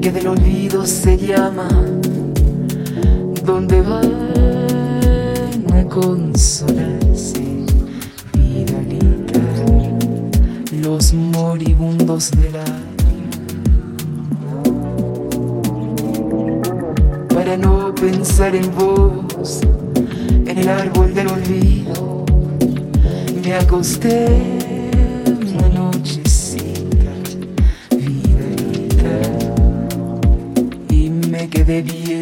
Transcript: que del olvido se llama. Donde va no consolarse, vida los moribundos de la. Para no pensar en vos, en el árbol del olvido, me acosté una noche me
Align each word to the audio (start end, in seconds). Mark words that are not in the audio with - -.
que 0.00 0.12
del 0.12 0.26
olvido 0.28 0.86
se 0.86 1.16
llama. 1.16 1.68
Donde 3.44 3.80
va 3.82 4.00
no 5.68 5.88
consolarse, 5.88 7.42
vida 8.34 8.78
los 10.80 11.12
moribundos 11.12 12.30
de 12.30 12.50
la. 12.50 12.64
Para 17.34 17.56
no 17.56 17.94
pensar 17.94 18.54
en 18.54 18.74
vos, 18.74 19.60
en 20.46 20.58
el 20.58 20.68
árbol 20.68 21.12
del 21.14 21.28
olvido, 21.28 22.24
me 23.44 23.54
acosté 23.54 24.58
una 25.54 25.68
noche 25.68 26.21
me 31.80 32.21